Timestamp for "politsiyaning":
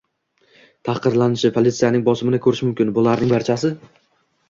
1.59-2.07